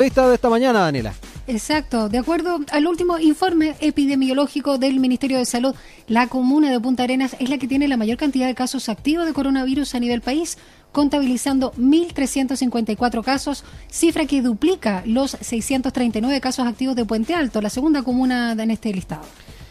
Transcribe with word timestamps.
Vista 0.00 0.26
de 0.26 0.34
esta 0.34 0.48
mañana, 0.48 0.80
Daniela. 0.80 1.12
Exacto. 1.46 2.08
De 2.08 2.16
acuerdo 2.16 2.60
al 2.72 2.86
último 2.86 3.18
informe 3.18 3.74
epidemiológico 3.80 4.78
del 4.78 4.98
Ministerio 4.98 5.36
de 5.36 5.44
Salud, 5.44 5.74
la 6.06 6.26
comuna 6.26 6.70
de 6.70 6.80
Punta 6.80 7.02
Arenas 7.02 7.36
es 7.38 7.50
la 7.50 7.58
que 7.58 7.68
tiene 7.68 7.86
la 7.86 7.98
mayor 7.98 8.16
cantidad 8.16 8.46
de 8.46 8.54
casos 8.54 8.88
activos 8.88 9.26
de 9.26 9.34
coronavirus 9.34 9.94
a 9.94 10.00
nivel 10.00 10.22
país, 10.22 10.56
contabilizando 10.90 11.72
1.354 11.74 13.22
casos, 13.22 13.62
cifra 13.90 14.24
que 14.24 14.40
duplica 14.40 15.02
los 15.04 15.32
639 15.32 16.40
casos 16.40 16.66
activos 16.66 16.96
de 16.96 17.04
Puente 17.04 17.34
Alto, 17.34 17.60
la 17.60 17.68
segunda 17.68 18.02
comuna 18.02 18.52
en 18.52 18.70
este 18.70 18.94
listado. 18.94 19.24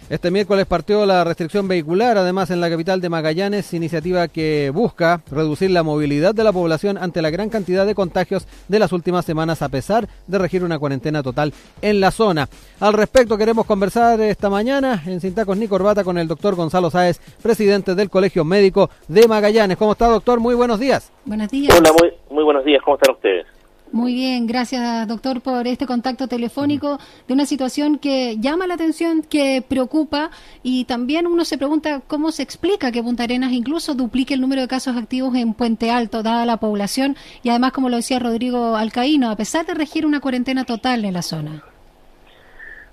Este 0.10 0.32
miércoles 0.32 0.66
partió 0.66 1.05
la 1.05 1.23
restricción 1.23 1.68
vehicular, 1.68 2.18
además 2.18 2.50
en 2.50 2.60
la 2.60 2.70
capital 2.71 3.00
de 3.00 3.10
Magallanes, 3.10 3.75
iniciativa 3.75 4.28
que 4.28 4.71
busca 4.74 5.21
reducir 5.30 5.70
la 5.70 5.84
movilidad 5.84 6.34
de 6.34 6.43
la 6.43 6.52
población 6.52 6.98
ante 6.98 7.21
la 7.21 7.30
gran 7.30 7.50
cantidad 7.50 7.86
de 7.86 7.93
contagios 7.93 8.48
de 8.68 8.80
las 8.80 8.92
últimas 8.92 9.24
semanas, 9.24 9.61
a 9.61 9.70
pesar 9.70 10.07
de 10.25 10.39
regir 10.39 10.64
una 10.64 10.80
cuarentena 10.80 11.21
total 11.21 11.54
en 11.84 12.00
la 12.00 12.10
zona. 12.10 12.50
Al 12.80 12.93
respecto, 12.93 13.38
queremos 13.38 13.68
conversar 13.68 14.19
esta 14.21 14.50
mañana 14.50 15.00
en 15.06 15.21
Cintacos 15.21 15.56
ni 15.57 15.68
Corbata 15.68 16.04
con 16.04 16.18
el 16.18 16.28
doctor 16.28 16.55
Gonzalo 16.55 16.89
Sáez, 16.89 17.19
presidente 17.44 17.94
del 17.94 18.10
Colegio 18.10 18.44
Médico 18.44 18.89
de 19.07 19.28
Magallanes. 19.28 19.78
¿Cómo 19.78 19.91
está, 19.91 20.07
doctor? 20.07 20.39
Muy 20.39 20.55
buenos 20.55 20.80
días. 20.80 21.11
Buenos 21.24 21.50
días. 21.50 21.78
Hola, 21.78 21.94
muy, 22.00 22.11
muy 22.32 22.44
buenos 22.44 22.66
días. 22.66 22.82
¿Cómo 22.83 22.97
están 22.97 23.14
ustedes? 23.14 23.46
Muy 23.92 24.14
bien, 24.14 24.46
gracias 24.46 25.07
doctor 25.07 25.42
por 25.42 25.66
este 25.66 25.88
contacto 25.88 26.28
telefónico 26.28 27.00
de 27.28 27.34
una 27.34 27.47
situación 27.47 27.97
que 27.97 28.38
llama 28.38 28.68
la 28.68 28.75
atención, 28.75 29.24
que 29.24 29.64
preocupa 29.68 30.30
y 30.61 30.86
también 30.86 31.25
uno 31.25 31.43
se 31.43 31.57
pregunta 31.57 32.02
cómo 32.06 32.31
se 32.31 32.44
explica 32.44 32.92
que 32.92 33.02
Punta 33.02 33.23
Arenas 33.23 33.52
incluso 33.52 33.95
duplique 33.95 34.36
el 34.36 34.42
número 34.42 34.61
de 34.61 34.67
casos 34.67 34.95
activos 34.95 35.33
en 35.33 35.56
Puente 35.56 35.89
Alto, 35.89 36.22
dada 36.22 36.45
la 36.45 36.58
población 36.58 37.17
y 37.42 37.50
además, 37.50 37.72
como 37.72 37.89
lo 37.89 37.95
decía 37.95 38.20
Rodrigo 38.20 38.75
Alcaíno, 38.75 39.31
a 39.31 39.36
pesar 39.36 39.66
de 39.66 39.73
regir 39.73 40.06
una 40.06 40.19
cuarentena 40.19 40.66
total 40.66 41.03
en 41.03 41.14
la 41.14 41.23
zona. 41.23 41.64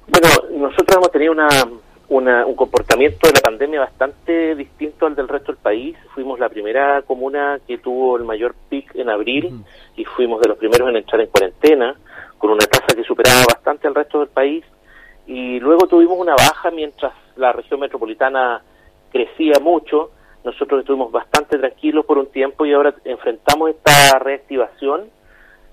Bueno, 0.09 0.29
nosotros 0.69 0.97
hemos 0.97 1.11
tenido 1.11 1.33
una 1.33 1.49
un 2.09 2.55
comportamiento 2.55 3.27
de 3.27 3.35
la 3.35 3.41
pandemia 3.41 3.81
bastante 3.81 4.55
distinto 4.55 5.07
al 5.07 5.17
del 5.17 5.29
resto 5.29 5.53
del 5.53 5.61
país. 5.61 5.97
Fuimos 6.15 6.39
la 6.39 6.49
primera 6.49 7.03
comuna 7.03 7.59
que 7.67 7.79
tuvo 7.79 8.17
el 8.17 8.25
mayor 8.25 8.55
pic 8.69 8.95
en 8.95 9.11
abril 9.11 9.65
y 9.97 10.05
fuimos 10.05 10.41
de 10.41 10.49
los 10.49 10.59
primeros 10.59 10.89
en 10.89 10.97
entrar 10.97 11.21
en 11.21 11.29
cuarentena, 11.29 11.97
con 12.39 12.51
una 12.51 12.67
tasa 12.67 12.95
que 12.95 13.03
superaba 13.03 13.43
bastante 13.53 13.89
al 13.89 13.95
resto 13.95 14.21
del 14.21 14.29
país. 14.29 14.65
Y 15.27 15.59
luego 15.59 15.89
tuvimos 15.89 16.17
una 16.19 16.35
baja 16.35 16.71
mientras 16.71 17.13
la 17.37 17.53
región 17.53 17.81
metropolitana 17.81 18.63
crecía 19.11 19.55
mucho. 19.61 20.11
Nosotros 20.45 20.81
estuvimos 20.81 21.11
bastante 21.11 21.59
tranquilos 21.59 22.07
por 22.07 22.19
un 22.19 22.27
tiempo 22.27 22.65
y 22.65 22.73
ahora 22.73 22.95
enfrentamos 23.05 23.71
esta 23.71 24.21
reactivación 24.21 25.11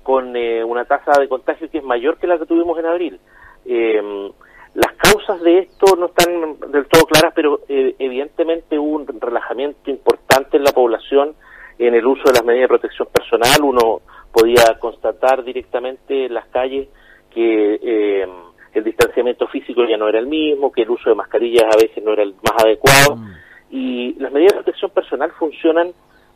con 0.02 0.36
eh, 0.36 0.64
una 0.64 0.86
tasa 0.86 1.20
de 1.20 1.30
contagio 1.30 1.70
que 1.70 1.78
es 1.78 1.84
mayor 1.84 2.18
que 2.18 2.26
la 2.26 2.40
que 2.40 2.48
tuvimos 2.48 2.78
en 2.80 2.86
abril. 2.88 3.20
Eh, 3.66 4.32
las 4.74 4.94
causas 4.94 5.42
de 5.42 5.60
esto 5.60 5.96
no 5.96 6.08
están 6.08 6.60
del 6.72 6.88
todo 6.88 7.06
claras, 7.06 7.34
pero 7.36 7.62
eh, 7.68 7.96
evidentemente 8.00 8.80
hubo 8.80 8.96
un 8.96 9.08
relajamiento 9.22 9.92
importante 9.92 10.58
en 10.58 10.64
la 10.64 10.72
población 10.72 11.36
en 11.78 11.94
el 11.94 12.06
uso 12.06 12.24
de 12.26 12.34
las 12.34 12.44
medidas 12.44 12.64
de 12.64 12.78
protección 12.80 13.08
personal. 13.14 13.62
Uno 13.64 14.02
podía 14.32 14.78
constatar 14.80 15.44
directamente 15.44 16.26
en 16.26 16.34
las 16.34 16.48
calles 16.48 16.88
que 17.30 17.80
eh, 17.82 18.28
el 18.74 18.84
distanciamiento 18.84 19.48
físico 19.48 19.84
ya 19.88 19.98
no 19.98 20.08
era 20.08 20.20
el 20.20 20.28
mismo, 20.28 20.72
que 20.72 20.82
el 20.82 20.90
uso 20.90 21.10
de 21.10 21.16
mascarillas 21.16 21.66
a 21.66 21.78
veces 21.78 22.04
no 22.04 22.14
era 22.14 22.24
el 22.24 22.34
más 22.34 22.64
adecuado. 22.64 23.16
Mm. 23.16 23.32
Y 23.70 24.14
las 24.16 24.32
medidas 24.32 24.54
de 24.54 24.64
protección 24.64 24.92
personal 24.92 25.32
funcionan 25.38 25.92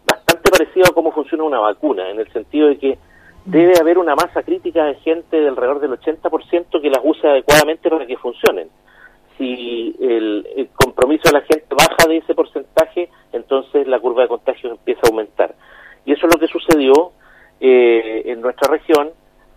bastante 0.05 0.51
parecido 0.51 0.85
a 0.89 0.93
cómo 0.93 1.11
funciona 1.11 1.43
una 1.43 1.59
vacuna, 1.59 2.09
en 2.09 2.19
el 2.19 2.31
sentido 2.31 2.67
de 2.67 2.77
que 2.77 2.97
debe 3.47 3.79
haber 3.79 3.97
una 3.97 4.13
masa 4.13 4.43
crítica 4.43 4.83
de 4.83 4.95
gente 4.95 5.39
de 5.39 5.47
alrededor 5.47 5.79
del 5.79 5.91
80% 5.91 6.81
que 6.81 6.89
las 6.89 6.99
use 7.01 7.25
adecuadamente 7.25 7.89
para 7.89 8.05
que 8.05 8.17
funcionen. 8.17 8.69
Si 9.37 9.95
el, 10.01 10.69
compromiso 10.75 11.29
de 11.29 11.39
la 11.39 11.45
gente 11.45 11.67
baja 11.69 12.09
de 12.09 12.17
ese 12.17 12.35
porcentaje, 12.35 13.09
entonces 13.31 13.87
la 13.87 13.99
curva 13.99 14.23
de 14.23 14.27
contagios 14.27 14.73
empieza 14.73 15.01
a 15.05 15.09
aumentar. 15.09 15.55
Y 16.05 16.11
eso 16.11 16.27
es 16.27 16.33
lo 16.33 16.39
que 16.39 16.47
sucedió 16.47 17.11
eh, 17.61 18.23
en 18.25 18.41
nuestra 18.41 18.69
región. 18.69 19.11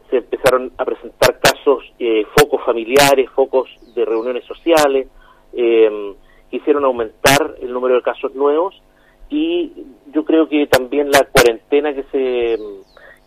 Se 0.08 0.18
empezaron 0.18 0.72
a 0.78 0.84
presentar 0.84 1.40
casos, 1.40 1.82
eh, 1.98 2.24
focos 2.38 2.64
familiares, 2.64 3.28
focos 3.30 3.68
de 3.94 4.04
reuniones 4.04 4.44
sociales, 4.44 5.08
eh, 5.52 6.14
hicieron 6.52 6.84
aumentar 6.84 7.56
el 7.60 7.72
número 7.72 7.96
de 7.96 8.02
casos 8.02 8.34
nuevos 8.36 8.80
y 9.30 9.72
yo 10.12 10.24
creo 10.24 10.48
que 10.48 10.66
también 10.66 11.10
la 11.10 11.24
cuarentena 11.24 11.94
que 11.94 12.04
se 12.10 12.58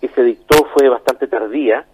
que 0.04 0.10
se 0.10 0.22
dictó 0.22 0.66
fue 0.76 0.90
bastante 0.90 1.28
tardía 1.28 1.86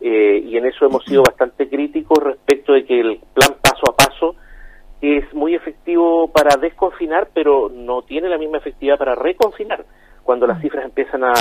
eh, 0.00 0.40
y 0.44 0.56
en 0.56 0.66
eso 0.66 0.86
hemos 0.86 1.04
sido 1.04 1.24
bastante 1.24 1.68
críticos 1.68 2.22
respecto 2.22 2.74
de 2.74 2.84
que 2.84 3.00
el 3.00 3.18
plan 3.34 3.56
paso 3.60 3.90
a 3.90 3.96
paso 3.96 4.36
es 5.00 5.34
muy 5.34 5.56
efectivo 5.56 6.30
para 6.30 6.56
desconfinar, 6.60 7.28
pero 7.34 7.68
no 7.68 8.02
tiene 8.02 8.28
la 8.28 8.38
misma 8.38 8.58
efectividad 8.58 8.96
para 8.96 9.16
reconfinar. 9.16 9.84
Cuando 10.22 10.46
las 10.46 10.60
cifras 10.60 10.84
empiezan 10.84 11.24
a, 11.24 11.32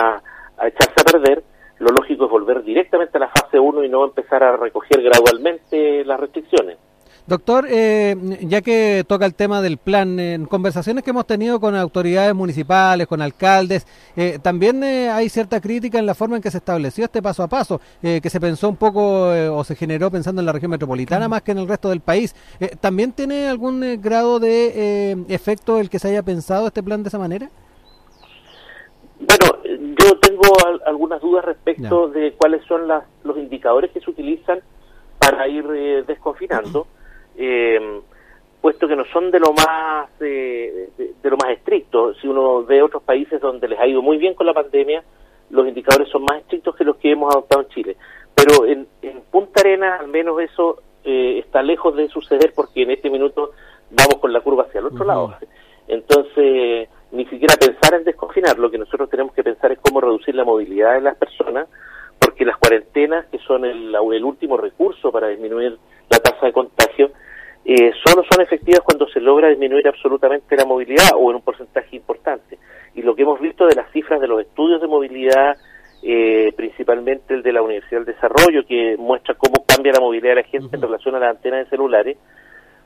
a 0.57 0.67
echarse 0.67 0.95
a 0.99 1.11
perder, 1.11 1.43
lo 1.77 1.91
lógico 1.91 2.25
es 2.25 2.31
volver 2.31 2.63
directamente 2.63 3.19
a 3.19 3.21
la 3.21 3.29
fase 3.29 3.59
1 3.59 3.83
y 3.83 3.89
no 3.89 4.03
empezar 4.03 4.43
a 4.43 4.57
recoger 4.57 5.03
gradualmente 5.03 6.03
las 6.05 6.19
restricciones. 6.19 6.79
Doctor, 7.27 7.65
eh, 7.67 8.15
ya 8.41 8.61
que 8.61 9.03
toca 9.07 9.25
el 9.25 9.33
tema 9.33 9.59
del 9.59 9.77
plan, 9.77 10.19
en 10.19 10.45
conversaciones 10.45 11.03
que 11.03 11.09
hemos 11.09 11.25
tenido 11.25 11.59
con 11.59 11.75
autoridades 11.75 12.35
municipales, 12.35 13.07
con 13.07 13.19
alcaldes, 13.19 13.87
eh, 14.15 14.37
también 14.39 14.83
eh, 14.83 15.09
hay 15.09 15.27
cierta 15.29 15.59
crítica 15.59 15.97
en 15.97 16.05
la 16.05 16.13
forma 16.13 16.35
en 16.35 16.43
que 16.43 16.51
se 16.51 16.59
estableció 16.59 17.05
este 17.05 17.23
paso 17.23 17.41
a 17.41 17.47
paso, 17.47 17.81
que 18.01 18.29
se 18.29 18.39
pensó 18.39 18.69
un 18.69 18.75
poco 18.75 19.29
o 19.29 19.63
se 19.63 19.75
generó 19.75 20.11
pensando 20.11 20.39
en 20.39 20.45
la 20.45 20.51
región 20.51 20.69
metropolitana 20.69 21.27
más 21.27 21.41
que 21.41 21.51
en 21.51 21.57
el 21.57 21.67
resto 21.67 21.89
del 21.89 21.99
país. 21.99 22.35
¿También 22.79 23.11
tiene 23.11 23.47
algún 23.47 23.99
grado 24.01 24.39
de 24.39 25.25
efecto 25.27 25.79
el 25.79 25.89
que 25.89 25.97
se 25.97 26.09
haya 26.09 26.21
pensado 26.21 26.67
este 26.67 26.83
plan 26.83 27.01
de 27.01 27.09
esa 27.09 27.17
manera? 27.17 27.49
Bueno, 29.19 29.63
yo 29.99 30.19
tengo 30.19 30.43
algunas 30.85 31.21
dudas 31.21 31.43
respecto 31.45 32.07
de 32.09 32.33
cuáles 32.33 32.63
son 32.65 32.87
los 33.23 33.37
indicadores 33.37 33.89
que 33.91 34.01
se 34.01 34.11
utilizan 34.11 34.59
para 35.17 35.47
ir 35.47 35.65
desconfinando 36.05 36.85
eh, 37.37 38.01
puesto 38.65 38.87
que 38.87 38.95
no 38.95 39.05
son 39.05 39.29
de 39.29 39.39
lo 39.39 39.53
más 39.53 40.17
de, 40.17 40.89
lo 41.21 41.37
más 41.37 41.51
estricto. 41.51 42.15
Si 42.15 42.27
uno 42.27 42.63
ve 42.63 42.81
otros 42.81 43.03
países 43.03 43.39
donde 43.39 43.67
les 43.67 43.79
ha 43.79 43.87
ido 43.87 44.01
muy 44.01 44.17
bien 44.17 44.33
con 44.33 44.47
la 44.47 44.53
pandemia, 44.53 45.03
los 45.51 45.67
indicadores 45.67 46.09
son 46.09 46.23
más 46.23 46.39
estrictos 46.39 46.75
que 46.75 46.83
los 46.83 46.97
que 46.97 47.11
hemos 47.11 47.31
adoptado 47.31 47.61
en 47.61 47.67
Chile. 47.69 47.97
Pero 48.33 48.65
en, 48.65 48.87
Punta 49.29 49.61
Arena, 49.61 49.97
al 49.97 50.07
menos 50.07 50.39
eso 50.41 50.81
eh, 51.03 51.39
está 51.45 51.61
lejos 51.61 51.95
de 51.95 52.07
suceder 52.07 52.53
porque 52.55 52.83
en 52.83 52.91
este 52.91 53.09
minuto 53.09 53.51
vamos 53.91 54.15
con 54.19 54.33
la 54.33 54.41
curva 54.41 54.63
hacia 54.63 54.79
el 54.79 54.87
otro 54.87 55.05
lado. 55.05 55.35
Entonces, 55.87 56.89
ni 57.11 57.25
siquiera 57.25 57.53
pensar 57.59 57.93
en 57.93 58.03
desconfinar, 58.03 58.57
lo 58.57 58.71
que 58.71 58.77
nosotros 58.79 59.09
tenemos 59.09 59.33
que 59.33 59.43
pensar 59.43 59.71
es 59.73 59.79
cómo 59.79 60.01
reducir 60.01 60.33
la 60.33 60.43
movilidad 60.43 60.95
de 60.95 61.01
las 61.01 61.17
personas, 61.17 61.67
porque 62.19 62.45
las 62.45 62.57
cuarentenas, 62.57 63.27
que 63.27 63.37
son 63.39 63.63
el, 63.65 63.93
el 63.93 64.23
último 64.23 64.57
recurso 64.57 65.11
para 65.11 65.27
disminuir 65.27 65.77
la 66.09 66.17
tasa 66.17 66.47
de 66.47 66.53
contagio, 66.53 67.11
eh, 67.67 67.91
solo 68.05 68.23
son 68.29 68.41
efectivas 68.41 68.81
cuando 68.81 69.07
se 69.07 69.19
logra 69.19 69.49
disminuir 69.49 69.87
absolutamente 69.87 70.55
la 70.55 70.65
movilidad 70.65 71.09
o 71.17 71.31
en 71.31 71.37
un 71.37 71.41
porcentaje 71.41 71.95
importante. 71.95 72.59
Y 72.93 73.01
lo 73.01 73.15
que 73.15 73.23
hemos 73.23 73.41
visto 73.41 73.65
de 73.65 73.73
las 73.73 73.91
cifras 73.91 74.21
de 74.21 74.27
los 74.27 74.41
estudios 74.41 74.79
de 74.79 74.87
movilidad, 74.87 75.57
eh, 76.03 76.53
principalmente 76.55 77.33
el 77.33 77.41
de 77.41 77.51
la 77.51 77.63
Universidad 77.63 78.01
del 78.01 78.13
Desarrollo, 78.13 78.67
que 78.67 78.95
muestra 78.99 79.33
cómo 79.33 79.65
cambia 79.65 79.93
la 79.93 79.99
movilidad 79.99 80.35
de 80.35 80.41
la 80.43 80.47
gente 80.47 80.75
en 80.75 80.81
relación 80.81 81.15
a 81.15 81.19
las 81.19 81.35
antenas 81.35 81.65
de 81.65 81.69
celulares, 81.71 82.17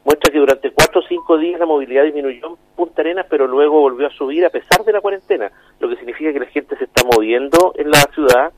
muestra 0.05 0.31
que 0.31 0.39
durante 0.39 0.71
cuatro 0.71 1.01
o 1.01 1.07
cinco 1.09 1.37
días 1.37 1.59
la 1.59 1.65
movilidad 1.65 2.05
disminuyó 2.05 2.47
en 2.47 2.55
Punta 2.77 3.01
Arenas, 3.01 3.25
pero 3.29 3.47
luego 3.47 3.81
volvió 3.81 4.07
a 4.07 4.11
subir 4.11 4.45
a 4.45 4.49
pesar 4.49 4.85
de 4.85 4.93
la 4.93 5.01
cuarentena, 5.01 5.51
lo 5.81 5.89
que 5.89 5.97
significa 5.97 6.31
que 6.31 6.39
la 6.39 6.45
gente 6.45 6.77
se 6.77 6.85
está 6.85 7.03
moviendo 7.03 7.73
en 7.75 7.91
la 7.91 7.99
ciudad 8.13 8.53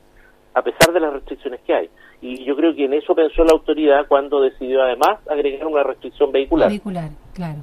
a 0.54 0.62
pesar 0.62 0.92
de 0.92 1.00
las 1.00 1.14
restricciones 1.14 1.60
que 1.62 1.74
hay 1.74 1.90
y 2.22 2.44
yo 2.44 2.54
creo 2.54 2.74
que 2.74 2.84
en 2.84 2.94
eso 2.94 3.14
pensó 3.14 3.44
la 3.44 3.52
autoridad 3.52 4.06
cuando 4.08 4.40
decidió 4.40 4.80
además 4.80 5.18
agregar 5.28 5.66
una 5.66 5.82
restricción 5.82 6.30
vehicular. 6.30 6.68
Vehicular, 6.68 7.10
claro. 7.34 7.58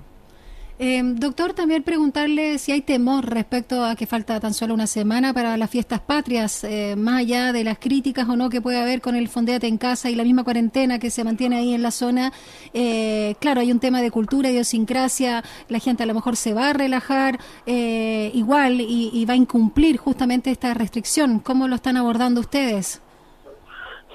Eh, 0.81 1.01
doctor, 1.03 1.51
también 1.53 1.83
preguntarle 1.83 2.57
si 2.57 2.71
hay 2.71 2.79
temor 2.79 3.25
respecto 3.29 3.83
a 3.83 3.95
que 3.95 4.05
falta 4.05 4.39
tan 4.39 4.53
solo 4.53 4.73
una 4.73 4.87
semana 4.87 5.33
para 5.33 5.57
las 5.57 5.69
fiestas 5.69 5.99
patrias, 5.99 6.63
eh, 6.63 6.95
más 6.97 7.19
allá 7.19 7.51
de 7.51 7.65
las 7.65 7.79
críticas 7.79 8.29
o 8.29 8.37
no 8.37 8.49
que 8.49 8.61
puede 8.61 8.79
haber 8.79 9.01
con 9.01 9.17
el 9.17 9.27
Fondeate 9.27 9.67
en 9.67 9.77
casa 9.77 10.09
y 10.09 10.15
la 10.15 10.23
misma 10.23 10.45
cuarentena 10.45 10.97
que 10.97 11.09
se 11.09 11.25
mantiene 11.25 11.57
ahí 11.57 11.73
en 11.73 11.81
la 11.81 11.91
zona. 11.91 12.31
Eh, 12.73 13.35
claro, 13.41 13.59
hay 13.59 13.73
un 13.73 13.81
tema 13.81 14.01
de 14.01 14.09
cultura, 14.09 14.51
idiosincrasia, 14.51 15.43
la 15.67 15.79
gente 15.79 16.03
a 16.03 16.05
lo 16.05 16.13
mejor 16.13 16.37
se 16.37 16.53
va 16.53 16.69
a 16.69 16.73
relajar 16.73 17.39
igual 17.65 18.79
y, 18.79 19.09
y 19.13 19.25
va 19.25 19.33
a 19.33 19.37
incumplir 19.37 19.97
justamente 19.97 20.49
esta 20.49 20.73
restricción. 20.73 21.39
¿Cómo 21.39 21.67
lo 21.67 21.75
están 21.75 21.97
abordando 21.97 22.39
ustedes? 22.39 23.01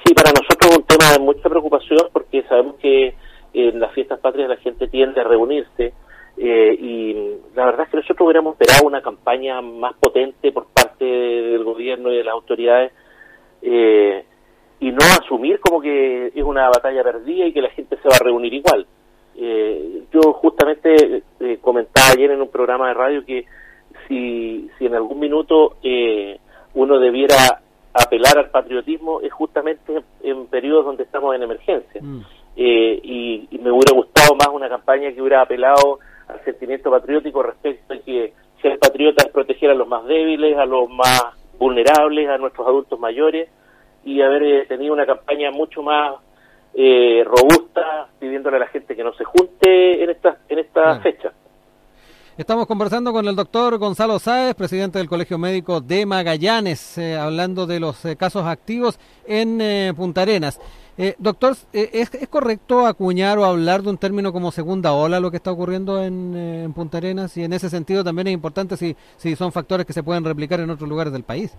Sí, 0.04 0.12
para 0.14 0.32
nosotros 0.32 0.70
es 0.70 0.76
un 0.76 0.84
tema 0.84 1.12
de 1.12 1.18
mucha 1.18 1.48
preocupación 1.48 2.08
porque 2.12 2.42
sabemos 2.42 2.76
que 2.76 3.14
en 3.54 3.80
las 3.80 3.92
fiestas 3.92 4.18
patrias 4.20 4.48
la 4.48 4.56
gente 4.56 4.88
tiende 4.88 5.20
a 5.20 5.24
reunirse 5.24 5.94
eh, 6.36 6.76
y 6.78 7.14
la 7.54 7.66
verdad 7.66 7.84
es 7.84 7.90
que 7.90 7.96
nosotros 7.98 8.26
hubiéramos 8.26 8.54
esperado 8.54 8.86
una 8.86 9.00
campaña 9.00 9.62
más 9.62 9.94
potente 9.94 10.52
por 10.52 10.66
parte 10.66 11.04
del 11.04 11.64
gobierno 11.64 12.12
y 12.12 12.16
de 12.16 12.24
las 12.24 12.34
autoridades 12.34 12.92
eh, 13.62 14.24
y 14.80 14.90
no 14.90 14.98
asumir 14.98 15.60
como 15.60 15.80
que 15.80 16.26
es 16.34 16.44
una 16.44 16.68
batalla 16.68 17.02
perdida 17.02 17.46
y 17.46 17.52
que 17.52 17.62
la 17.62 17.70
gente 17.70 17.96
se 17.96 18.08
va 18.08 18.16
a 18.16 18.24
reunir 18.24 18.52
igual. 18.52 18.86
Eh, 19.36 20.04
yo 20.12 20.32
justamente 20.34 21.22
eh, 21.40 21.58
comentaba 21.60 22.08
ayer 22.12 22.32
en 22.32 22.42
un 22.42 22.50
programa 22.50 22.88
de 22.88 22.94
radio 22.94 23.24
que 23.24 23.46
si, 24.06 24.68
si 24.78 24.86
en 24.86 24.94
algún 24.94 25.18
minuto 25.18 25.76
eh, 25.82 26.38
uno 26.74 26.98
debiera 26.98 27.62
apelar 27.94 28.36
al 28.38 28.50
patriotismo 28.50 29.20
es 29.20 29.32
justamente 29.32 30.02
en 30.22 30.46
periodos 30.46 30.84
donde 30.84 31.04
estamos 31.04 31.34
en 31.34 31.42
emergencia. 31.42 32.00
Mm. 32.02 32.20
y, 32.56 33.48
me 33.60 33.70
hubiera 33.70 33.94
gustado 33.94 34.34
más 34.34 34.48
una 34.48 34.68
campaña 34.68 35.10
que 35.10 35.22
hubiera 35.22 35.40
apelado 35.40 35.98
al 36.28 36.44
sentimiento 36.44 36.90
patriótico 36.90 37.42
respecto 37.42 37.94
a 37.94 37.98
que 37.98 38.34
ser 38.60 38.78
patriota 38.78 39.24
es 39.24 39.32
proteger 39.32 39.70
a 39.70 39.74
los 39.74 39.88
más 39.88 40.04
débiles, 40.04 40.58
a 40.58 40.66
los 40.66 40.90
más 40.90 41.22
vulnerables, 41.58 42.28
a 42.28 42.36
nuestros 42.36 42.66
adultos 42.66 43.00
mayores 43.00 43.48
y 44.04 44.20
haber 44.20 44.66
tenido 44.68 44.92
una 44.92 45.06
campaña 45.06 45.50
mucho 45.50 45.82
más 45.82 46.16
eh, 46.74 47.24
robusta, 47.24 48.08
pidiéndole 48.18 48.56
a 48.56 48.60
la 48.60 48.66
gente 48.66 48.94
que 48.94 49.04
no 49.04 49.14
se 49.14 49.24
junte 49.24 50.02
en 50.02 50.10
esta, 50.10 50.38
en 50.48 50.58
esta 50.58 51.00
fecha. 51.00 51.32
Estamos 52.36 52.66
conversando 52.66 53.12
con 53.12 53.28
el 53.28 53.36
doctor 53.36 53.78
Gonzalo 53.78 54.18
Sáez, 54.18 54.56
presidente 54.56 54.98
del 54.98 55.08
Colegio 55.08 55.38
Médico 55.38 55.80
de 55.80 56.04
Magallanes, 56.04 56.98
eh, 56.98 57.16
hablando 57.16 57.64
de 57.64 57.78
los 57.78 58.04
eh, 58.04 58.16
casos 58.16 58.44
activos 58.44 58.98
en 59.24 59.94
Punta 59.94 60.22
Arenas. 60.22 60.60
doctor, 61.18 61.54
¿es, 61.72 62.12
¿es, 62.12 62.28
correcto 62.28 62.86
acuñar 62.86 63.38
o 63.38 63.44
hablar 63.44 63.82
de 63.82 63.90
un 63.90 63.98
término 63.98 64.32
como 64.32 64.50
segunda 64.50 64.94
ola 64.94 65.20
lo 65.20 65.30
que 65.30 65.36
está 65.36 65.52
ocurriendo 65.52 66.02
en, 66.02 66.34
en, 66.34 66.72
Punta 66.72 66.98
Arenas? 66.98 67.36
Y 67.36 67.44
en 67.44 67.52
ese 67.52 67.70
sentido 67.70 68.02
también 68.02 68.26
es 68.26 68.34
importante 68.34 68.76
si, 68.76 68.96
si 69.16 69.36
son 69.36 69.52
factores 69.52 69.86
que 69.86 69.92
se 69.92 70.02
pueden 70.02 70.24
replicar 70.24 70.58
en 70.58 70.70
otros 70.70 70.88
lugares 70.88 71.12
del 71.12 71.22
país. 71.22 71.56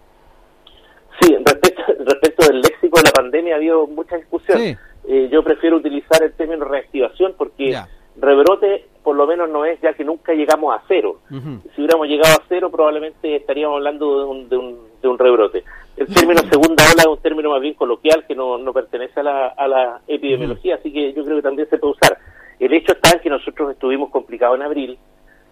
Sí, 1.22 1.38
respecto, 1.45 1.83
respecto 2.00 2.48
del 2.48 2.60
léxico 2.60 2.98
de 2.98 3.04
la 3.04 3.12
pandemia 3.12 3.54
ha 3.54 3.57
habido 3.57 3.88
mucha 3.88 4.18
discusión. 4.18 4.60
Sí. 4.60 4.75
Eh, 5.07 5.30
yo 5.31 5.42
prefiero 5.42 5.77
utilizar 5.77 6.22
el 6.22 6.33
término 6.33 6.66
reactivación 6.66 7.33
porque 7.38 7.77
rebrote 8.18 8.89
por 9.06 9.16
lo 9.16 9.28
menos 9.28 9.48
no 9.48 9.63
es 9.66 9.80
ya 9.81 9.94
que 9.94 10.04
nunca 10.04 10.34
llegamos 10.34 10.75
a 10.75 10.81
cero. 10.88 11.19
Si 11.30 11.81
hubiéramos 11.81 12.07
llegado 12.07 12.34
a 12.34 12.44
cero 12.50 12.72
probablemente 12.72 13.36
estaríamos 13.36 13.78
hablando 13.78 14.19
de 14.19 14.25
un, 14.25 14.50
de 14.50 14.57
un, 14.57 14.80
de 15.00 15.07
un 15.07 15.19
rebrote. 15.19 15.63
El 15.96 16.07
término 16.07 16.42
segunda 16.52 16.84
ola 16.92 17.04
es 17.04 17.06
un 17.06 17.22
término 17.22 17.52
más 17.52 17.62
bien 17.62 17.75
coloquial 17.75 18.25
que 18.28 18.34
no, 18.34 18.57
no 18.57 18.74
pertenece 18.74 19.19
a 19.19 19.24
la, 19.24 19.48
a 19.50 19.68
la 19.68 20.02
epidemiología, 20.07 20.75
así 20.75 20.92
que 20.92 21.13
yo 21.13 21.24
creo 21.24 21.36
que 21.38 21.44
también 21.44 21.69
se 21.69 21.78
puede 21.78 21.94
usar. 21.94 22.18
El 22.60 22.74
hecho 22.74 22.94
está 22.94 23.12
en 23.12 23.19
que 23.19 23.30
nosotros 23.30 23.72
estuvimos 23.72 24.10
complicados 24.10 24.56
en 24.56 24.63
abril, 24.63 24.98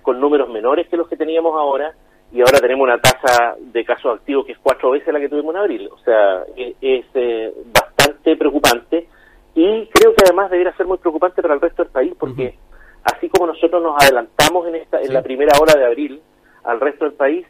con 0.01 0.19
números 0.19 0.49
menores 0.49 0.88
que 0.88 0.97
los 0.97 1.07
que 1.07 1.15
teníamos 1.15 1.53
ahora, 1.53 1.94
y 2.31 2.39
ahora 2.39 2.57
tenemos 2.59 2.85
una 2.85 2.97
tasa 2.97 3.56
de 3.59 3.85
casos 3.85 4.17
activos 4.17 4.47
que 4.47 4.53
es 4.53 4.57
cuatro 4.57 4.89
veces 4.89 5.13
la 5.13 5.19
que 5.19 5.29
tuvimos 5.29 5.53
en 5.53 5.61
abril. 5.61 5.89
O 5.94 5.99
sea, 5.99 6.41
es, 6.57 6.75
es 6.81 7.06
eh, 7.13 7.53
bastante 7.71 8.35
preocupante 8.35 9.07
y 9.53 9.85
creo 9.85 10.15
que 10.15 10.23
además 10.25 10.49
debería 10.49 10.75
ser 10.75 10.88
muy 10.88 10.97
preocupante 10.97 11.44
para 11.44 11.53
el 11.53 11.61
resto 11.61 11.83
del 11.83 11.91
país 11.91 12.13
porque 12.17 12.56
así 13.03 13.29
como 13.29 13.47
nosotros 13.47 13.81
nos 13.81 14.01
adelantamos 14.01 14.67
en, 14.67 14.75
esta, 14.75 15.01
en 15.01 15.13
la 15.13 15.21
primera 15.21 15.57
hora 15.59 15.77
de 15.77 15.85
abril 15.85 16.21
al 16.63 16.79
resto 16.79 17.05
del 17.05 17.13
país, 17.13 17.45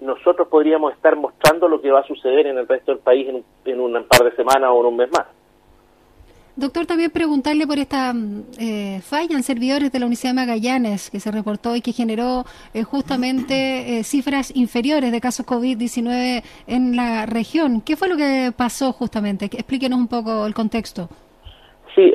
nosotros 0.00 0.48
podríamos 0.48 0.94
estar 0.94 1.16
mostrando 1.16 1.68
lo 1.68 1.80
que 1.80 1.90
va 1.90 2.00
a 2.00 2.06
suceder 2.06 2.46
en 2.46 2.58
el 2.58 2.66
resto 2.66 2.92
del 2.92 3.00
país 3.00 3.28
en, 3.28 3.44
en 3.64 3.80
un 3.80 3.92
par 4.04 4.24
de 4.24 4.34
semanas 4.34 4.70
o 4.72 4.80
en 4.80 4.86
un 4.86 4.96
mes 4.96 5.10
más. 5.12 5.26
Doctor, 6.56 6.84
también 6.84 7.10
preguntarle 7.10 7.66
por 7.66 7.78
esta 7.78 8.12
eh, 8.58 9.00
falla 9.02 9.36
en 9.36 9.42
servidores 9.42 9.92
de 9.92 9.98
la 9.98 10.06
Universidad 10.06 10.32
de 10.32 10.34
Magallanes 10.34 11.08
que 11.08 11.20
se 11.20 11.30
reportó 11.30 11.76
y 11.76 11.80
que 11.80 11.92
generó 11.92 12.44
eh, 12.74 12.82
justamente 12.82 13.98
eh, 13.98 14.04
cifras 14.04 14.54
inferiores 14.54 15.12
de 15.12 15.20
casos 15.20 15.46
COVID-19 15.46 16.42
en 16.66 16.96
la 16.96 17.24
región. 17.24 17.80
¿Qué 17.80 17.96
fue 17.96 18.08
lo 18.08 18.16
que 18.16 18.52
pasó 18.54 18.92
justamente? 18.92 19.46
Explíquenos 19.46 19.98
un 19.98 20.08
poco 20.08 20.44
el 20.44 20.52
contexto. 20.52 21.08
Sí, 21.94 22.12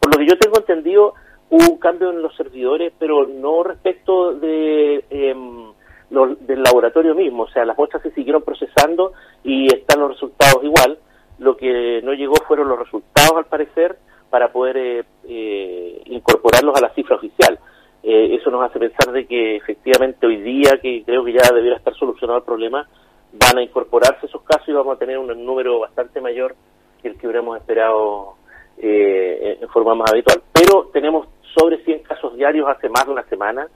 por 0.00 0.14
lo 0.14 0.18
que 0.20 0.26
yo 0.28 0.38
tengo 0.38 0.58
entendido, 0.58 1.14
hubo 1.50 1.72
un 1.72 1.78
cambio 1.78 2.10
en 2.10 2.22
los 2.22 2.34
servidores, 2.36 2.92
pero 2.98 3.26
no 3.26 3.62
respecto 3.62 4.32
de 4.32 5.04
em, 5.10 5.72
del 6.10 6.62
laboratorio 6.62 7.14
mismo. 7.14 7.44
O 7.44 7.48
sea, 7.48 7.64
las 7.64 7.76
muestras 7.76 8.02
se 8.02 8.12
siguieron 8.12 8.42
procesando 8.42 9.12
y 9.42 9.66
están 9.66 10.00
los 10.00 10.10
resultados 10.10 10.62
igual. 10.62 10.98
Lo 11.38 11.56
que 11.56 12.00
no 12.02 12.12
llegó 12.14 12.34
fueron 12.46 12.68
los 12.68 12.78
resultados, 12.78 13.32
al 13.36 13.46
parecer, 13.46 13.98
para 14.30 14.52
poder 14.52 14.76
eh, 14.76 15.04
eh, 15.28 16.02
incorporarlos 16.06 16.76
a 16.76 16.80
la 16.80 16.94
cifra 16.94 17.16
oficial. 17.16 17.58
Eh, 18.02 18.36
eso 18.36 18.50
nos 18.50 18.62
hace 18.62 18.78
pensar 18.78 19.12
de 19.12 19.26
que 19.26 19.56
efectivamente 19.56 20.26
hoy 20.26 20.40
día, 20.40 20.78
que 20.80 21.02
creo 21.04 21.24
que 21.24 21.32
ya 21.32 21.52
debiera 21.52 21.76
estar 21.76 21.94
solucionado 21.94 22.38
el 22.38 22.44
problema, 22.44 22.88
van 23.32 23.58
a 23.58 23.62
incorporarse 23.62 24.26
esos 24.26 24.42
casos 24.42 24.68
y 24.68 24.72
vamos 24.72 24.96
a 24.96 24.98
tener 24.98 25.18
un 25.18 25.44
número 25.44 25.80
bastante 25.80 26.20
mayor 26.20 26.54
que 27.02 27.08
el 27.08 27.18
que 27.18 27.26
hubiéramos 27.26 27.58
esperado 27.58 28.36
eh, 28.78 29.58
en 29.60 29.68
forma 29.68 29.94
más 29.94 30.10
habitual. 30.10 30.42
Pero 30.52 30.90
tenemos 30.92 31.28
sobre 31.56 31.82
100 31.84 32.02
casos 32.02 32.36
diarios 32.36 32.68
hace 32.68 32.88
más 32.88 33.06
de 33.06 33.12
una 33.12 33.24
semana 33.24 33.66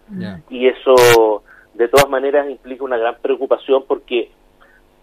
y 0.50 0.68
eso 0.68 1.42
de 1.74 1.88
todas 1.88 2.10
maneras 2.10 2.50
implica 2.50 2.84
una 2.84 2.98
gran 2.98 3.16
preocupación 3.22 3.84
porque 3.88 4.30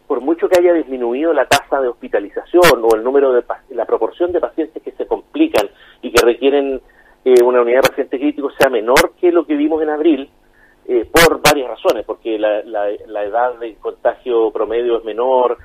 por 0.05 0.21
mucho 0.21 0.47
que 0.47 0.59
haya 0.59 0.73
disminuido 0.73 1.33
la 1.33 1.45
tasa 1.45 1.81
de 1.81 1.87
hospitalización 1.87 2.83
o 2.83 2.95
el 2.95 3.03
número 3.03 3.33
de 3.33 3.43
la 3.71 3.85
proporción 3.85 4.31
de 4.31 4.39
pacientes 4.39 4.81
que 4.83 4.91
se 4.91 5.07
complican 5.07 5.69
y 6.01 6.11
que 6.11 6.25
requieren 6.25 6.81
eh, 7.25 7.43
una 7.43 7.61
unidad 7.61 7.81
de 7.81 7.89
paciente 7.89 8.19
crítico 8.19 8.49
sea 8.57 8.69
menor 8.69 9.13
que 9.19 9.31
lo 9.31 9.45
que 9.45 9.55
vimos 9.55 9.81
en 9.81 9.89
abril, 9.89 10.29
eh, 10.87 11.05
por 11.11 11.41
varias 11.41 11.67
razones, 11.69 12.05
porque 12.05 12.39
la, 12.39 12.63
la, 12.63 13.23
edad 13.25 13.59
de 13.59 13.75
contagio 13.75 14.49
promedio 14.51 14.99
es 14.99 15.03
menor, 15.03 15.57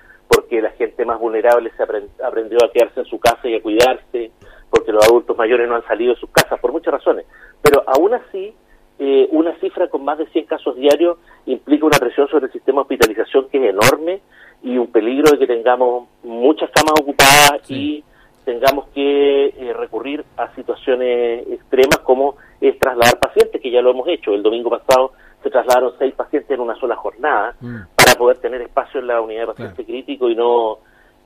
porque 0.53 0.61
la 0.61 0.71
gente 0.73 1.05
más 1.07 1.19
vulnerable 1.19 1.73
se 1.77 1.83
aprendió 1.83 2.59
a 2.63 2.71
quedarse 2.71 3.01
en 3.01 3.07
su 3.07 3.19
casa 3.19 3.49
y 3.49 3.55
a 3.55 3.63
cuidarse, 3.63 4.33
porque 4.69 4.93
los 4.93 5.03
adultos 5.03 5.35
mayores 5.35 5.67
no 5.67 5.77
han 5.77 5.87
salido 5.87 6.13
de 6.13 6.21
sus 6.21 6.29
casas, 6.29 6.61
por 6.61 6.73
muchas 6.73 6.93
razones. 6.93 7.25
Pero 7.63 7.83
aún 7.87 8.13
así, 8.13 8.55
eh, 8.99 9.29
una 9.31 9.59
cifra 9.61 9.89
con 9.89 10.05
más 10.05 10.19
de 10.19 10.27
100 10.27 10.45
casos 10.45 10.77
diarios 10.77 11.17
implica 11.47 11.87
una 11.87 11.97
presión 11.97 12.29
sobre 12.29 12.47
el 12.47 12.53
sistema 12.53 12.81
de 12.81 12.83
hospitalización 12.83 13.49
que 13.49 13.65
es 13.65 13.71
enorme 13.71 14.21
y 14.63 14.77
un 14.77 14.93
peligro 14.93 15.31
de 15.31 15.39
que 15.39 15.47
tengamos 15.47 16.09
muchas 16.23 16.71
camas 16.71 17.01
ocupadas 17.01 17.63
y 17.71 18.05
tengamos 18.45 18.89
que 18.89 19.47
eh, 19.47 19.73
recurrir 19.73 20.23
a 20.37 20.55
situaciones 20.55 21.47
extremas 21.49 22.01
como 22.05 22.37
es 22.61 22.79
trasladar 22.79 23.19
pacientes, 23.19 23.59
que 23.63 23.71
ya 23.71 23.81
lo 23.81 23.93
hemos 23.93 24.07
hecho. 24.09 24.35
El 24.35 24.43
domingo 24.43 24.69
pasado 24.69 25.13
se 25.43 25.51
trasladaron 25.51 25.95
seis 25.99 26.15
pacientes 26.15 26.51
en 26.51 26.61
una 26.61 26.75
sola 26.77 26.97
jornada 26.97 27.55
mm. 27.61 27.77
Para 28.05 28.19
poder 28.19 28.39
tener 28.39 28.63
espacio 28.63 29.01
en 29.01 29.07
la 29.07 29.21
unidad 29.21 29.43
de 29.43 29.47
paciente 29.49 29.85
crítico 29.85 30.29
y 30.29 30.35
no 30.35 30.79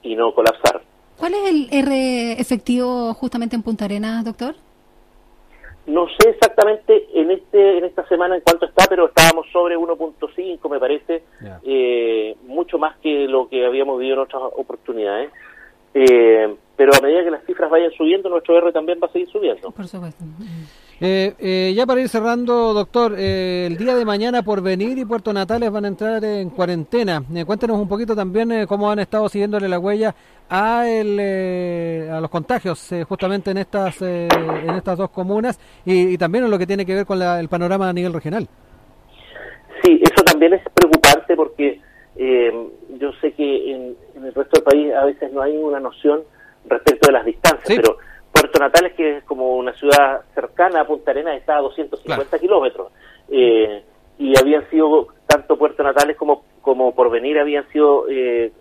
y 0.02 0.14
no 0.14 0.32
colapsar. 0.34 0.82
¿Cuál 1.16 1.34
es 1.34 1.50
el 1.50 1.68
R 1.70 2.32
efectivo 2.40 3.14
justamente 3.14 3.56
en 3.56 3.62
Punta 3.62 3.86
Arenas, 3.86 4.24
doctor? 4.24 4.54
No 5.86 6.06
sé 6.18 6.30
exactamente 6.30 7.08
en 7.14 7.30
este 7.30 7.78
en 7.78 7.84
esta 7.84 8.06
semana 8.08 8.36
en 8.36 8.42
cuánto 8.42 8.66
está, 8.66 8.86
pero 8.88 9.06
estábamos 9.06 9.46
sobre 9.52 9.76
1.5, 9.76 10.70
me 10.70 10.80
parece, 10.80 11.22
eh, 11.64 12.36
mucho 12.44 12.76
más 12.76 12.98
que 12.98 13.26
lo 13.28 13.48
que 13.48 13.64
habíamos 13.64 13.98
vivido 13.98 14.16
en 14.16 14.22
otras 14.22 14.42
oportunidades. 14.56 15.30
Eh, 15.94 16.54
pero 16.76 16.92
a 16.92 17.00
medida 17.00 17.24
que 17.24 17.30
las 17.30 17.44
cifras 17.46 17.70
vayan 17.70 17.90
subiendo, 17.92 18.28
nuestro 18.28 18.58
R 18.58 18.72
también 18.72 18.98
va 19.02 19.06
a 19.06 19.12
seguir 19.12 19.28
subiendo. 19.30 19.70
Por 19.70 19.86
supuesto. 19.86 20.24
Eh, 20.98 21.34
eh, 21.38 21.74
ya 21.76 21.84
para 21.84 22.00
ir 22.00 22.08
cerrando, 22.08 22.72
doctor, 22.72 23.14
eh, 23.18 23.66
el 23.66 23.76
día 23.76 23.94
de 23.94 24.06
mañana 24.06 24.42
por 24.42 24.62
venir 24.62 24.96
y 24.96 25.04
Puerto 25.04 25.30
Natales 25.30 25.70
van 25.70 25.84
a 25.84 25.88
entrar 25.88 26.24
en 26.24 26.48
cuarentena. 26.48 27.22
cuéntenos 27.44 27.78
un 27.78 27.86
poquito 27.86 28.16
también 28.16 28.66
cómo 28.66 28.90
han 28.90 29.00
estado 29.00 29.28
siguiéndole 29.28 29.68
la 29.68 29.78
huella 29.78 30.14
a, 30.48 30.88
el, 30.88 32.08
a 32.10 32.18
los 32.18 32.30
contagios 32.30 32.94
justamente 33.06 33.50
en 33.50 33.58
estas 33.58 34.00
en 34.00 34.70
estas 34.70 34.96
dos 34.96 35.10
comunas 35.10 35.60
y, 35.84 36.16
también 36.16 36.44
en 36.44 36.50
lo 36.50 36.58
que 36.58 36.66
tiene 36.66 36.86
que 36.86 36.94
ver 36.94 37.04
con 37.04 37.20
el 37.20 37.48
panorama 37.48 37.90
a 37.90 37.92
nivel 37.92 38.14
regional. 38.14 38.48
Sí, 39.82 40.00
eso 40.02 40.24
también 40.24 40.54
es 40.54 40.62
preocupante 40.72 41.36
porque 41.36 41.78
yo 42.98 43.12
sé 43.20 43.32
que 43.32 43.70
en, 43.70 43.96
el 44.16 44.32
resto 44.32 44.60
del 44.60 44.64
país 44.64 44.94
a 44.94 45.04
veces 45.04 45.30
no 45.30 45.42
hay 45.42 45.58
una 45.58 45.78
noción 45.78 46.22
respecto 46.66 47.08
de 47.08 47.12
las 47.12 47.26
distancias, 47.26 47.78
pero 47.82 47.98
Puerto 48.32 48.58
Natales, 48.58 48.94
que 48.94 49.18
es 49.18 49.24
como 49.24 49.56
una 49.56 49.74
ciudad 49.74 50.22
cercana 50.66 50.80
a 50.80 50.86
Punta 50.86 51.10
Arenas, 51.10 51.38
está 51.38 51.56
a 51.56 51.62
250 51.62 52.38
kilómetros. 52.38 52.92
Eh, 53.30 53.82
y 54.18 54.38
habían 54.38 54.68
sido, 54.70 55.08
tanto 55.26 55.58
Puerto 55.58 55.82
Natales 55.82 56.16
como, 56.16 56.44
como 56.62 56.94
Porvenir, 56.94 57.38
habían 57.38 57.68
sido 57.70 58.08
eh, 58.08 58.52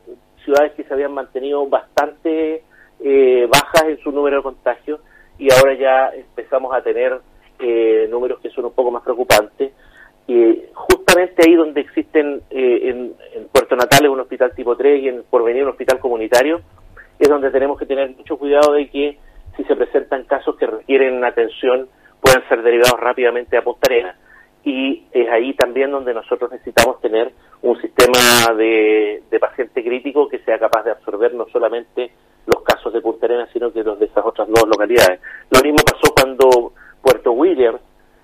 ciudades 0.44 0.74
que 0.74 0.84
se 0.84 0.94
habían 0.94 1.14
mantenido 1.14 1.66
bastante 1.68 2.64
eh, 3.00 3.48
bajas 3.50 3.84
en 3.88 3.98
su 4.00 4.12
número 4.12 4.38
de 4.38 4.44
contagios 4.44 5.00
y 5.38 5.52
ahora 5.54 5.74
ya 5.76 6.10
empezamos 6.16 6.74
a 6.74 6.82
tener 6.82 7.20
números 8.10 8.40
que 8.42 8.50
son 8.50 8.66
un 8.66 8.74
poco 8.74 8.92
más 8.92 9.02
preocupantes. 9.02 9.72
justamente 10.74 11.44
ahí 11.46 11.56
donde 11.56 11.82
existen 11.82 12.42
en, 12.50 13.16
en, 13.34 13.48
Puerto 13.52 13.76
Natales 13.76 14.10
un 14.10 14.20
hospital 14.20 14.54
tipo 14.54 14.76
3 14.76 15.04
y 15.04 15.08
en 15.08 15.24
Porvenir 15.24 15.64
un 15.64 15.70
hospital 15.70 16.00
comunitario, 16.00 16.62
es 17.18 17.30
donde 17.30 17.50
tenemos 17.52 17.80
que 17.80 17.86
tener 17.86 18.14
mucho 18.16 18.38
cuidado 18.38 18.74
de 18.74 18.90
que 18.90 19.18
se 19.66 19.76
presentan 19.76 20.24
casos 20.24 20.56
que 20.58 20.68
requieren 20.68 21.24
atención, 21.24 21.88
puedan 22.22 22.48
ser 22.48 22.62
derivados 22.64 23.00
rápidamente 23.00 23.58
a 23.58 23.64
Punta 23.64 23.90
y 24.64 25.06
es 25.12 25.30
ahí 25.30 25.54
también 25.54 25.92
donde 25.92 26.14
nosotros 26.14 26.52
necesitamos 26.52 27.00
tener 27.00 27.32
un 27.62 27.80
sistema 27.80 28.52
de, 28.58 29.22
de 29.30 29.40
paciente 29.40 29.84
crítico 29.84 30.28
que 30.28 30.40
sea 30.40 30.58
capaz 30.58 30.84
de 30.84 30.92
absorber 30.92 31.36
no 31.36 31.46
solamente 31.52 32.12
los 32.48 32.64
casos 32.64 32.92
de 32.92 33.02
Punta 33.02 33.28
Arenas, 33.28 33.50
sino 33.54 33.72
que 33.72 33.84
los 33.84 34.00
de 34.00 34.06
esas 34.06 34.26
otras 34.26 34.48
dos 34.48 34.68
localidades. 34.68 35.20
Lo 35.52 35.62
mismo 35.62 35.80
pasó 35.86 36.14
cuando 36.16 36.74
Puerto 37.02 37.32
Williams, 37.34 37.80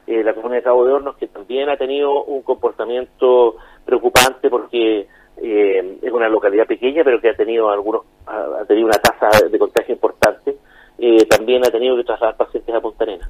eh, 0.07 0.23
la 0.23 0.33
comunidad 0.33 0.59
de 0.59 0.63
Cabo 0.63 0.85
de 0.85 0.93
Hornos, 0.93 1.17
que 1.17 1.27
también 1.27 1.69
ha 1.69 1.77
tenido 1.77 2.23
un 2.23 2.41
comportamiento 2.41 3.57
preocupante 3.85 4.49
porque 4.49 5.07
eh, 5.37 5.97
es 6.01 6.11
una 6.11 6.27
localidad 6.27 6.65
pequeña, 6.65 7.03
pero 7.03 7.21
que 7.21 7.29
ha 7.29 7.35
tenido 7.35 7.69
algunos, 7.69 8.01
ha, 8.25 8.65
tenido 8.67 8.87
una 8.87 8.97
tasa 8.97 9.47
de 9.47 9.59
contagio 9.59 9.93
importante, 9.93 10.57
también 11.61 11.69
ha 11.69 11.71
tenido 11.71 11.97
que 11.97 12.03
trasladar 12.03 12.37
pacientes 12.37 12.73
a 12.73 12.81
Punta 12.81 13.03
Arenas. 13.03 13.29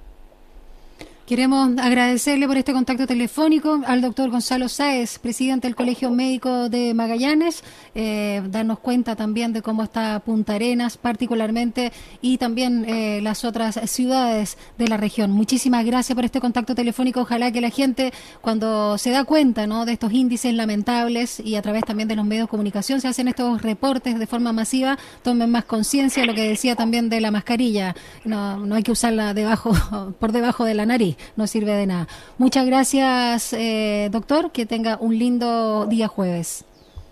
Queremos 1.31 1.77
agradecerle 1.77 2.45
por 2.45 2.57
este 2.57 2.73
contacto 2.73 3.07
telefónico 3.07 3.79
al 3.85 4.01
doctor 4.01 4.29
Gonzalo 4.29 4.67
Sáez, 4.67 5.17
presidente 5.17 5.65
del 5.65 5.77
Colegio 5.77 6.11
Médico 6.11 6.67
de 6.67 6.93
Magallanes, 6.93 7.63
eh, 7.95 8.43
darnos 8.49 8.79
cuenta 8.79 9.15
también 9.15 9.53
de 9.53 9.61
cómo 9.61 9.81
está 9.81 10.19
Punta 10.25 10.55
Arenas 10.55 10.97
particularmente 10.97 11.93
y 12.21 12.37
también 12.37 12.83
eh, 12.85 13.21
las 13.21 13.45
otras 13.45 13.79
ciudades 13.89 14.57
de 14.77 14.89
la 14.89 14.97
región. 14.97 15.31
Muchísimas 15.31 15.85
gracias 15.85 16.13
por 16.17 16.25
este 16.25 16.41
contacto 16.41 16.75
telefónico. 16.75 17.21
Ojalá 17.21 17.49
que 17.49 17.61
la 17.61 17.69
gente 17.69 18.11
cuando 18.41 18.97
se 18.97 19.11
da 19.11 19.23
cuenta 19.23 19.67
¿no? 19.67 19.85
de 19.85 19.93
estos 19.93 20.11
índices 20.11 20.53
lamentables 20.53 21.39
y 21.39 21.55
a 21.55 21.61
través 21.61 21.85
también 21.85 22.09
de 22.09 22.17
los 22.17 22.25
medios 22.25 22.47
de 22.47 22.49
comunicación 22.49 22.99
se 22.99 23.07
hacen 23.07 23.29
estos 23.29 23.61
reportes 23.61 24.19
de 24.19 24.27
forma 24.27 24.51
masiva, 24.51 24.99
tomen 25.23 25.49
más 25.49 25.63
conciencia, 25.63 26.25
lo 26.25 26.33
que 26.33 26.49
decía 26.49 26.75
también 26.75 27.07
de 27.07 27.21
la 27.21 27.31
mascarilla. 27.31 27.95
No, 28.25 28.57
no 28.57 28.75
hay 28.75 28.83
que 28.83 28.91
usarla 28.91 29.33
debajo, 29.33 29.71
por 30.19 30.33
debajo 30.33 30.65
de 30.65 30.73
la 30.73 30.85
nariz 30.85 31.15
no 31.35 31.47
sirve 31.47 31.73
de 31.73 31.87
nada. 31.87 32.07
Muchas 32.37 32.65
gracias, 32.65 33.53
eh, 33.53 34.09
doctor. 34.11 34.51
Que 34.51 34.65
tenga 34.65 34.97
un 34.99 35.17
lindo 35.17 35.85
día 35.85 36.07
jueves. 36.07 36.65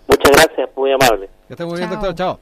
Muchas 0.08 0.32
gracias, 0.32 0.70
muy 0.76 0.92
amable. 0.92 1.28
Que 1.46 1.54
esté 1.54 1.64
muy 1.64 1.78
bien, 1.78 1.90
doctor. 1.90 2.14
Chao. 2.14 2.40